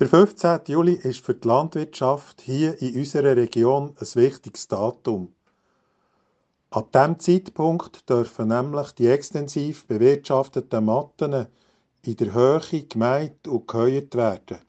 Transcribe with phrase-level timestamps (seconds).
[0.00, 0.60] Der 15.
[0.68, 5.34] Juli ist für die Landwirtschaft hier in unserer Region ein wichtiges Datum.
[6.70, 11.48] Ab diesem Zeitpunkt dürfen nämlich die extensiv bewirtschafteten Matten
[12.00, 14.60] in der Höhe gemäht und geheuert werden.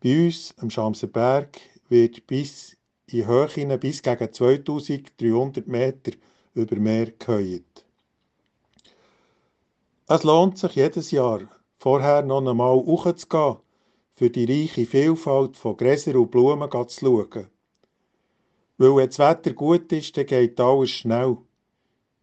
[0.00, 1.58] Bei uns am Schamserberg
[1.88, 2.76] wird bis
[3.06, 6.12] in Höhen bis gegen 2300 Meter
[6.54, 7.84] über Meer geheuert.
[10.06, 11.40] Es lohnt sich jedes Jahr,
[11.80, 13.56] vorher noch einmal hochzugehen,
[14.18, 17.46] für die reiche Vielfalt von Gräsern und Blumen zu schauen.
[18.76, 21.36] Weil wenn das Wetter gut ist, dann geht alles schnell.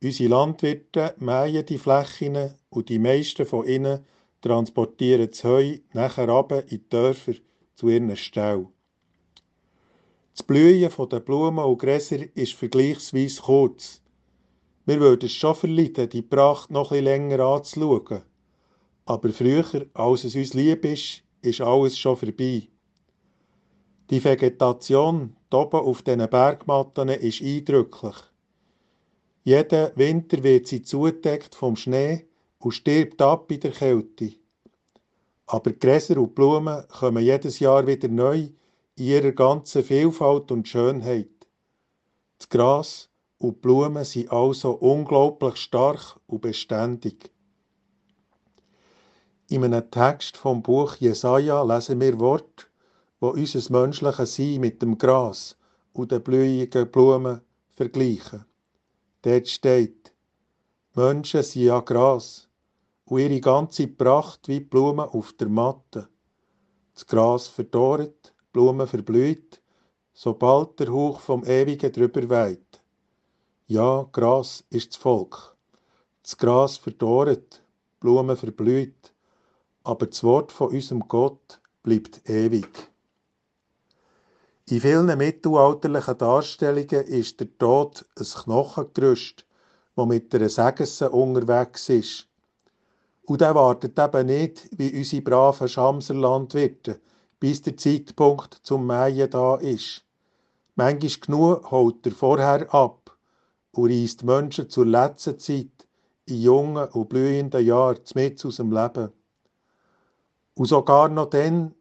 [0.04, 4.06] Unsere Landwirte mähen die Flächen und die meisten von ihnen
[4.42, 7.36] transportieren das Heu nachher runter in die Dörfer
[7.76, 8.68] zu ihren Ställen.
[10.34, 14.02] Das Blühen der Blumen und Gräser ist vergleichsweise kurz.
[14.86, 18.22] Wir würden es schon verleiden, die Pracht noch etwas länger anzuschauen.
[19.06, 22.68] Aber früher, als es uns lieb ist, ist alles schon vorbei.
[24.10, 28.16] Die Vegetation oben auf diesen Bergmatten ist eindrücklich.
[29.44, 32.26] Jeden Winter wird sie zugedeckt vom Schnee
[32.60, 34.34] und stirbt ab in der Kälte.
[35.48, 38.50] Aber Gräser und Blumen kommen jedes Jahr wieder neu
[38.96, 41.30] in ihrer ganzen Vielfalt und Schönheit.
[42.40, 47.32] Das Gras und Blumen sind also unglaublich stark und beständig.
[49.48, 52.66] In einem Text vom Buch Jesaja lesen wir Worte,
[53.20, 55.56] wo unser menschliches Sein mit dem Gras
[55.94, 57.42] und den blühigen Blumen
[57.76, 58.44] vergleichen.
[59.22, 60.12] Dort steht,
[60.96, 62.48] Menschen sind ja Gras
[63.06, 66.10] und ihre ganze Pracht wie Blumen auf der Matte.
[66.96, 69.62] Das Gras verdorrt, Blumen verblüht,
[70.12, 72.82] sobald der Hauch vom Ewigen drüber weht.
[73.68, 75.56] Ja, Gras ist das Volk.
[76.24, 77.62] Das Gras verdorrt,
[78.00, 79.14] Blumen verblüht,
[79.86, 82.68] aber das Wort von unserem Gott bleibt ewig.
[84.68, 89.46] In vielen mittelalterlichen Darstellungen ist der Tod ein Knochengerüst,
[89.96, 92.28] das mit einer Sägesse unterwegs ist.
[93.28, 97.00] Und er wartet eben nicht, wie unsere braven Schamserlandwirte,
[97.40, 100.04] bis der Zeitpunkt zum Mähen da ist.
[100.76, 103.16] Manchmal genug holt er vorher ab
[103.72, 105.88] und reißt Menschen zur letzten Zeit
[106.26, 109.12] in jungen und blühenden Jahren mit aus dem Leben.
[110.56, 111.76] Und sogar noch dann,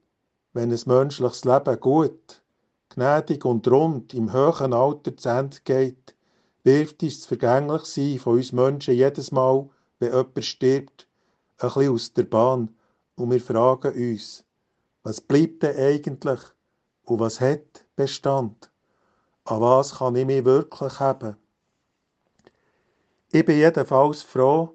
[0.52, 2.42] wenn ein menschliches Leben gut,
[2.90, 6.14] gnädig und rund im höheren Alter zu Ende geht,
[6.64, 9.68] wirft uns das Vergänglichsein von uns Menschen jedes Mal,
[9.98, 11.06] wenn jemand stirbt,
[11.58, 12.74] ein bisschen aus der Bahn
[13.16, 14.44] und wir fragen uns,
[15.02, 16.40] was bleibt denn eigentlich
[17.04, 18.70] und was hat Bestand?
[19.44, 21.36] An was kann ich mich wirklich haben?
[23.30, 24.74] Ich bin jedenfalls froh,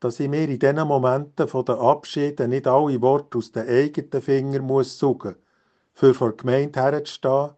[0.00, 4.22] dass ich mir in diesen Momenten von den Abschieden nicht alle Worte aus den eigenen
[4.22, 5.36] Fingern muss suchen,
[5.92, 7.50] für vor der Gemeinde herzustehen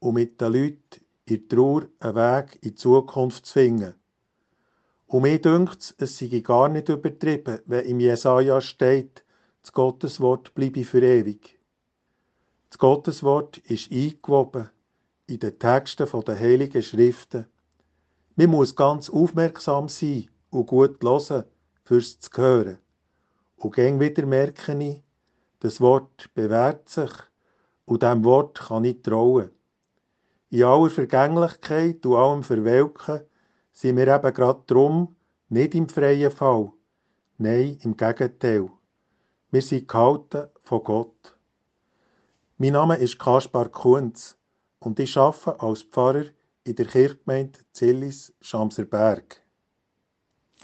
[0.00, 3.94] und mit den Leuten in Trauer einen Weg in die Zukunft zu finden.
[5.06, 9.24] Und mir dünkt es, sei gar nicht übertrieben, wenn im Jesaja steht,
[9.62, 11.58] das Gotteswort bleibe für ewig.
[12.70, 14.70] Das Gotteswort ist eingewoben
[15.26, 17.46] in den Texten der Heiligen Schriften.
[18.36, 21.44] Man muss ganz aufmerksam sein und gut hören,
[21.90, 22.78] fürs zu hören.
[23.56, 25.02] Und gäng wieder merke ich,
[25.58, 27.10] das Wort bewährt sich
[27.84, 29.50] und dem Wort kann ich trauen.
[30.50, 33.22] In aller Vergänglichkeit und allem Verwelken
[33.72, 35.16] sind wir eben gerade drum
[35.48, 36.70] nicht im freien Fall.
[37.38, 38.70] Nein, im Gegenteil.
[39.50, 41.36] Wir sind gehalten von Gott.
[42.56, 44.38] Mein Name ist Kaspar Kunz
[44.78, 46.26] und ich arbeite als Pfarrer
[46.62, 49.42] in der Kirchgemeinde Zillis Schamserberg.